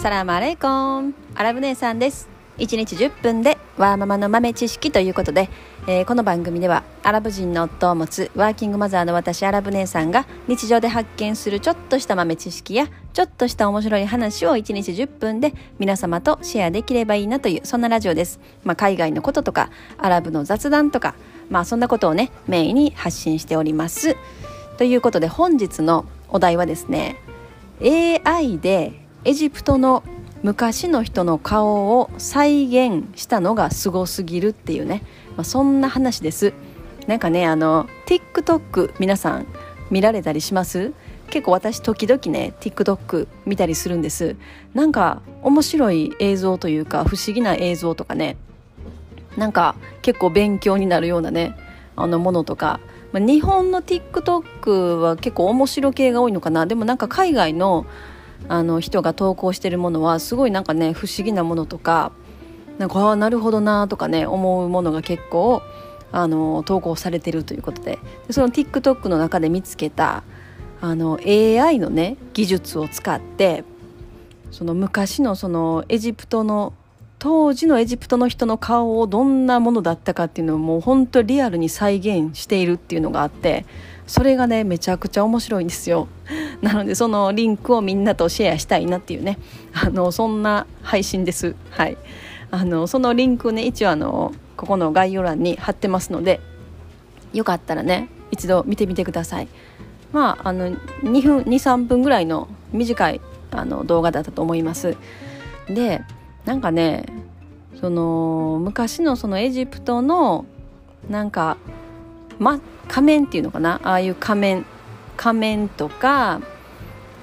[0.00, 0.66] サラマレイコ
[1.02, 1.14] ン。
[1.34, 2.26] アラブ姉さんです。
[2.56, 5.50] 1日10分でワーママの豆知識ということで、
[5.86, 21.14] えー、この番組ではアラブ人の夫を持つワーキングマザーの私アラブ姉さんが日常で発見するちょっとした豆知識やちょっとした面白い話を1日10分で皆様とシェアできればいいなというそんなラジオです、まあ、海外のこととかアラブの雑談とか
[21.50, 24.16] まあそんなことをねメインに発信しております。
[24.78, 27.16] ということで本日のお題はですね
[27.82, 30.02] AI でエジプトの
[30.42, 35.02] 昔の人の顔を再現したのがすごすぎるっていうね、
[35.36, 36.54] まあ、そんな話です。
[37.06, 39.46] なんかねあの TikTok 皆さん
[39.90, 40.92] 見られたりします？
[41.28, 44.36] 結構私時々ね TikTok 見たりするんです。
[44.72, 48.38] なんか面白い映像というか不思議な映像とかね。
[49.36, 51.54] なんか結構勉強になるようなね
[51.94, 52.80] あのものとか、
[53.12, 56.64] まあ、日本の TikTok は結構面白系が多いのかな。
[56.64, 57.84] でもなんか海外の
[58.48, 62.12] あの人が投稿してるものはすごいなんかね不思議なものとか
[62.78, 65.62] なんかああなるほどなとかね思うものが結構
[66.12, 67.98] あの投稿されてるということで。
[68.26, 70.24] でその TikTok の中で見つけた
[70.80, 73.64] あの AI のね技術を使って
[74.50, 76.72] その昔のそのエジプトの
[77.18, 83.66] 当時のエジプトの人の顔をどんなものだったかっていうのをもう本当リアルに再現しているっていうのがあって
[84.06, 86.08] それがねめちゃくちゃ面白いんですよ。
[86.62, 89.38] なのでそのリンクをみんなとシェアしたいなっていうね。
[89.72, 91.54] あのそんな配信です。
[91.70, 91.96] はい。
[92.50, 96.40] あのそのリンクね一応あのここの概要欄に貼ってますので
[97.32, 99.48] よかったらね一度見てみてください。
[100.12, 103.20] まああの2分23分ぐらいの短い
[103.52, 104.96] あの動画だったと思います。
[105.68, 106.02] で
[106.44, 107.06] なんかね
[107.80, 110.44] その昔のそのエジプトの
[111.08, 111.56] なんか
[112.38, 113.80] ま仮面っていうのかな？
[113.82, 114.66] ああいう仮面。
[115.20, 116.40] 仮面とか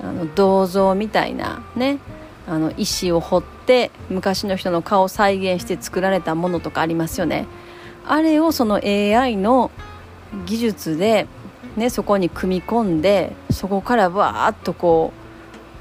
[0.00, 1.98] あの銅像みたいなね。
[2.46, 7.46] あの石を彫って昔の人の顔を再現して作られたものとかありますよね。
[8.04, 9.70] あれをその AI の
[10.46, 11.28] 技術で、
[11.76, 15.12] ね、そこに組み込んでそこからわーっとこ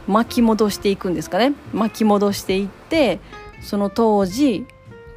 [0.08, 1.54] う巻き戻していくんですかね。
[1.74, 3.20] 巻き戻していって
[3.64, 4.68] その当時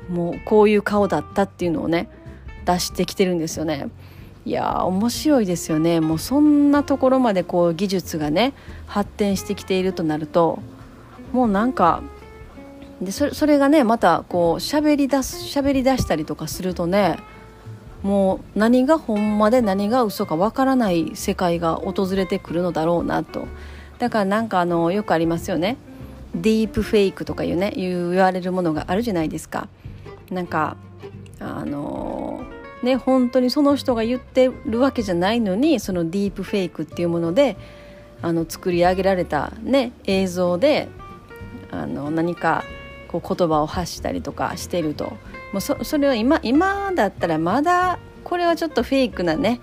[0.09, 2.09] もうこういう顔だったっていうのをね
[2.65, 3.89] 出してきてるんですよね。
[4.45, 6.01] いや面白いですよね。
[6.01, 8.55] もうそんなところまでこう技術がね
[8.87, 10.59] 発展してきているとなると
[11.33, 12.03] もうなんか
[13.01, 17.19] でそれがねまたこう喋り出す喋り出したりとかするとね
[18.03, 23.47] もう何がほんまで何が嘘かわからない世界が訪れてくるのだろうなと。
[23.99, 25.77] だからなんかあのよくありますよね。
[26.35, 29.69] ディープフェイクとかいうね言われるものがあるじゃないですか。
[30.31, 30.77] なんか
[31.39, 32.22] あの
[32.83, 37.57] ね本当にその人が言ってるわけじゃないのにそのディープフェイクっていうもので
[38.21, 40.89] あの作り上げられた、ね、映像で
[41.71, 42.65] あの何か
[43.09, 45.13] こう言葉を発したりとかしてると。
[45.53, 49.61] もうそそれは今今だったらまだこれはちょっとフェイクなね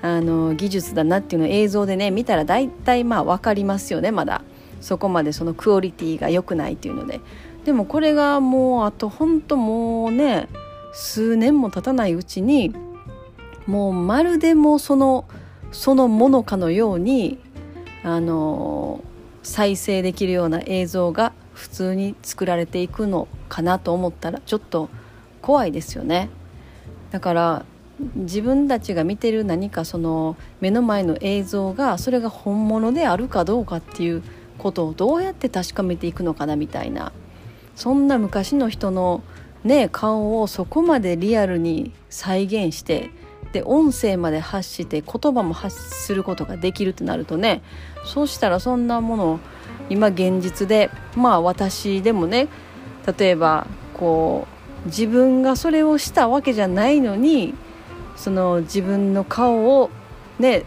[0.00, 4.42] あの技術だなっていうのを映像でね見たら大体まあ分かりますよねまだ。
[4.80, 7.20] そこまでそのクオリティが良くないっていうので。
[7.66, 10.48] でもこれがもうあとほんともうね
[10.96, 12.74] 数年も経たないうちに
[13.66, 15.26] もうまるでもその
[15.70, 17.38] そのものかのように
[18.02, 19.04] あの
[19.42, 24.88] 再生できるような映像が普通に作られていくのかなと思ったらちょっと
[25.42, 26.30] 怖いですよね。
[27.10, 27.64] だから
[28.14, 34.22] 自分たちが見てる何かその目の前の映像がそれが本物であるかどうかっていう
[34.56, 37.12] ことをどうやって確かめていくのかなみたいな
[37.74, 39.22] そんな昔の人の
[39.66, 43.10] ね、顔をそこまでリアルに再現して
[43.52, 47.62] で音声まで発して言葉も発することができるとなるとね
[48.04, 49.40] そうしたらそんなもの
[49.88, 52.48] 今現実でまあ私でもね
[53.18, 54.46] 例えばこ
[54.84, 57.54] う自分がそれをしたわけじゃないのに
[58.14, 59.90] その自分の顔を
[60.38, 60.64] ね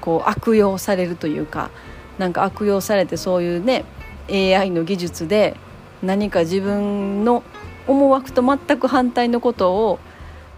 [0.00, 1.70] こう悪用されるというか
[2.18, 3.84] なんか悪用されてそういうね
[4.30, 5.56] AI の技術で
[6.02, 7.42] 何か自分の
[7.86, 9.98] 思惑と全く反対のことを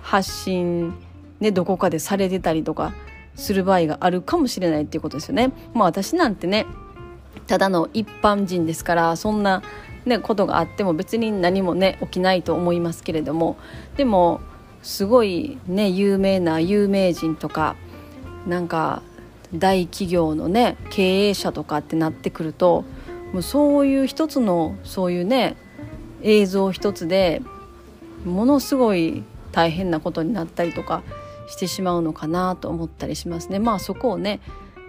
[0.03, 0.95] 発信、
[1.41, 2.93] ね、どこかでされてたりとか
[3.35, 5.53] する場合があるかもしれないっていうことですよね。
[5.75, 6.67] まあ私なんてね
[7.47, 9.63] ただの一般人ですからそんな、
[10.05, 13.57] ね、ことがあっても別に何もね起きないと思いますけれども
[13.97, 14.41] でも
[14.83, 17.77] すごいね有名な有名人とか
[18.47, 19.03] なんか
[19.55, 22.85] 大企業のね経営者とかってなってくると
[23.33, 25.57] もうそういう一つのそういうね
[26.23, 27.43] 映像一つで
[28.25, 31.03] ものすごい大変なことになったりとか
[31.49, 33.59] してしまうのかなと思ったりしますね。
[33.59, 34.41] まあそこをね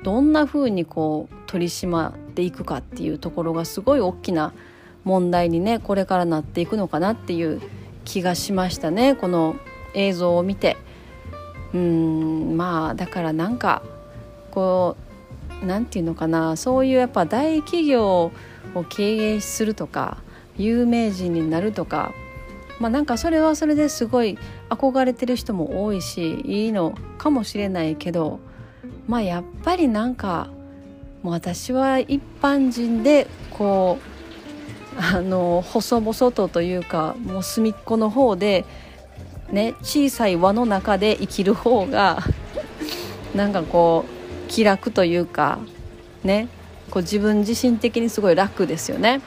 [0.04, 4.54] どんな風にこう取り締まっていくかっていうところがすごい大きな
[5.04, 7.62] 問題にねこれからなっていくのかなっていう
[8.06, 9.16] 気がしましたね。
[9.16, 9.56] この
[9.94, 10.78] 映像を見て。
[11.74, 13.82] うんまあだからなんか
[14.52, 14.96] こ
[15.64, 16.56] う何て言うのかな。
[16.56, 18.32] そういうやっぱ大企業
[18.76, 20.18] を経営するとか
[20.58, 22.14] 有名人になるとか
[22.80, 24.38] まあなんかそれはそれですごい
[24.70, 28.40] 憧れてる人も多いしいいのかもしれないけど
[29.08, 30.50] まあやっぱりなんか
[31.22, 34.14] もう私は一般人でこう
[35.02, 38.66] あの細々とというかもう隅っこの方で
[39.52, 42.20] ね小さい輪の中で生きる方が
[43.36, 45.60] なんかこう気楽というか
[46.24, 46.48] ね
[46.92, 49.22] こう自分自身的にすごい楽ですよね。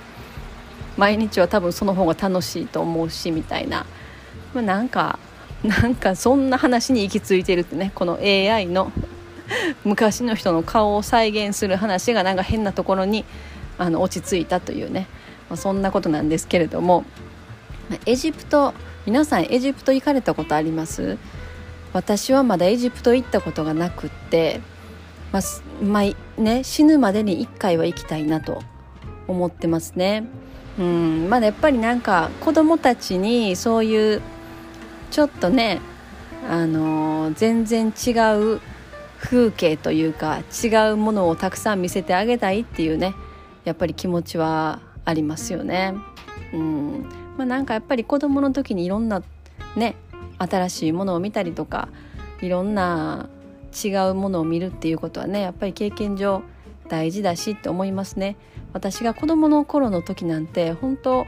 [0.97, 3.87] 毎日は多分その方が楽しいと思うしみたいな、
[4.55, 5.19] まあ、なんか
[5.63, 8.93] なんかそんな話に行き着いてるってねこの AI の
[9.85, 13.25] 昔の人の顔を再現する話がなんか変なところに
[13.79, 15.07] あの落ち着いたというね、
[15.49, 17.05] まあ、そんなことなんですけれども。
[18.05, 18.75] エジプト
[19.07, 21.19] 皆さんエジプト行かれたことあります？
[21.93, 24.61] 私はまだエジプト行ったことがなくって、
[25.31, 25.43] まあ、
[25.85, 28.61] まあ、ね、死ぬまでに1回は行きたいなと
[29.29, 30.27] 思ってますね。
[30.79, 34.23] うんまだやっぱりなんか子供たちにそういう
[35.11, 35.81] ちょっとね
[36.49, 38.61] あの、全然違う
[39.19, 43.15] 風景というか違うものをたくさん見せてあげたいっていうね
[43.65, 45.95] やっぱり気持ちはありますよね。
[46.53, 47.07] うん
[47.37, 49.23] まあ、なんかやっぱり子供の時にいろんな
[49.75, 49.97] ね
[50.39, 51.89] 新しいものを見たりとか
[52.41, 53.29] いろんな
[53.85, 56.43] 違うものを見るっていうことはねやっぱり経験上
[56.89, 58.37] 大事だしって思いますね。
[58.77, 61.27] 私が子供の頃の時なんて本当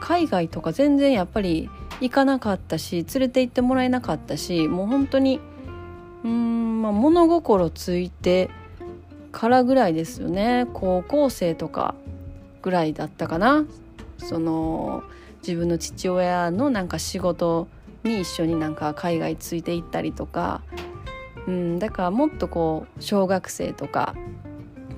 [0.00, 1.68] 海外とか全然やっぱり
[2.00, 5.40] 行かなかったし連れて行ってもらえなかったしもう本当に
[6.22, 8.50] うん、まあ、物心ついて
[9.32, 10.66] からぐらいですよね。
[10.72, 11.96] 高校生とか
[12.62, 13.64] ぐらいだったかな。
[14.18, 15.02] その
[15.38, 17.66] 自分の父親のなんか仕事
[18.04, 20.62] に一緒になんか海外ついて行ったりとか、
[21.48, 24.14] うん、だからもっとこう小学生とか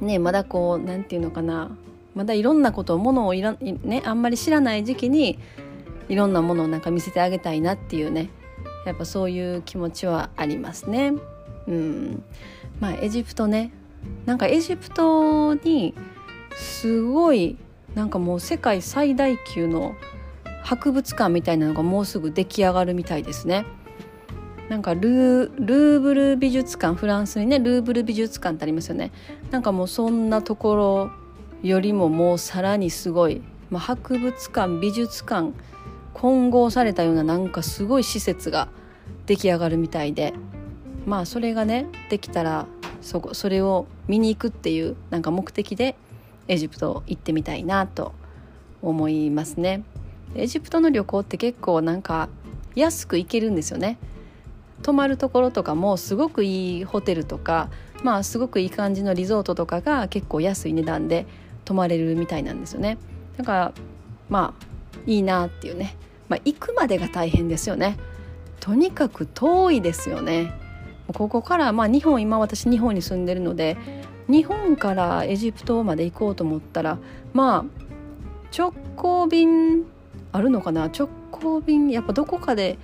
[0.00, 1.70] ねまだこう何て言うのかな
[2.14, 5.38] まだいろんなことをものをいら、ね、あんまり知らない時期に
[6.08, 8.30] いろんなものをなんか見せてあげたいなっていうね
[8.86, 11.12] やっぱそういう気持ちはありますね。
[11.66, 12.22] うん
[12.80, 13.72] まあエジプトね
[14.24, 15.94] なんかエジプトに
[16.56, 17.56] すごい
[17.94, 19.94] なんかもう世界最大級の
[20.62, 23.64] 博物館みたいなのがもうすぐ出来上がるみたいですね。
[24.68, 29.12] なんかルーブル美術館フランスにねルーブル美術館ってありますよね
[29.50, 31.10] なんかもうそんなところ
[31.62, 35.52] よりももうさらにすごい、まあ、博物館美術館
[36.12, 38.68] 混合されたようななんかすごい施設が
[39.26, 40.34] 出来上がるみたいで
[41.06, 42.66] まあそれがねできたら
[43.00, 45.96] そこそれを見に行くっていうなんか目的で
[46.48, 48.12] エジプト行ってみたいなと
[48.82, 49.82] 思いますね。
[50.34, 52.28] エジプトの旅行って結構なんか
[52.74, 53.98] 安く行けるんですよね。
[54.82, 57.68] 泊まるところとかもすごくいいホテルとか
[58.02, 61.26] まあすごくいい感じのリゾートとかが結構安い値段で
[61.64, 62.98] 泊まれるみたいなんですよね。
[63.36, 63.72] だから
[64.28, 64.68] まあ
[65.06, 65.96] いいなっていうね、
[66.28, 67.98] まあ、行くまでが大変ですよね。
[68.60, 70.52] とにかく遠いですよね。
[71.14, 73.76] ここからまあ日本今私日本に住んでるので
[74.28, 76.98] 日本からエジプトまで行こうと思ったら
[77.32, 77.64] まあ
[78.56, 79.84] 直行便
[80.32, 80.84] あるのかな？
[80.84, 82.78] 直行便やっぱどこかで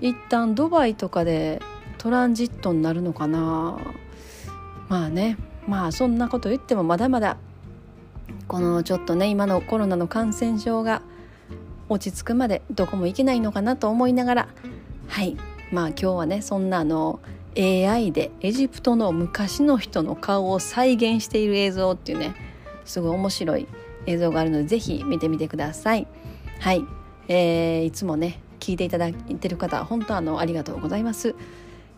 [0.00, 1.60] 一旦ドバイとかで
[1.98, 3.78] トランジットになるのかな。
[4.88, 5.36] まあね。
[5.66, 7.36] まあそんなこと言ってもまだまだ。
[8.46, 11.02] このちょっとね今のコロナの感染症が
[11.88, 14.48] 落ち着くまでどこも行けないのかなと思いながら。
[15.08, 15.36] はい。
[15.72, 17.20] まあ今日はねそんなあの
[17.56, 22.34] AI でエジプトの昔の人の顔を再現している映像っていうね
[22.84, 23.66] すごい面白い
[24.06, 26.06] 映像があるので是非見てみてください。
[26.60, 26.84] はい、
[27.28, 31.34] えー、いつもね聞いていただいてる方本当あのありがとうございます、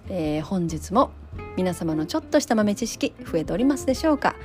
[0.08, 1.10] えー、本日も
[1.56, 4.36] 皆様のちょっとした豆知識増えておりますでしょうか、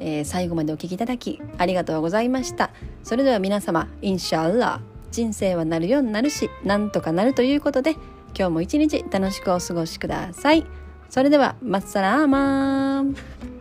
[0.00, 2.70] えー、最後までお聞きいただきありがとうございました。
[3.02, 7.92] それでは皆様インシャアラ人生はなるようになるしなんとかなるということで
[8.36, 10.66] 今日も一日楽しくお過ごしください。
[11.08, 13.57] それではマッサラーマン。